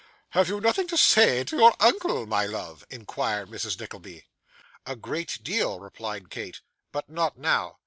'Have 0.31 0.49
you 0.49 0.59
nothing 0.59 0.87
to 0.87 0.97
say 0.97 1.43
to 1.43 1.55
your 1.57 1.75
uncle, 1.79 2.25
my 2.25 2.43
love?' 2.43 2.83
inquired 2.89 3.49
Mrs. 3.49 3.79
Nickleby. 3.79 4.25
'A 4.87 4.95
great 4.95 5.37
deal,' 5.43 5.79
replied 5.79 6.31
Kate; 6.31 6.61
'but 6.91 7.07
not 7.07 7.37
now. 7.37 7.77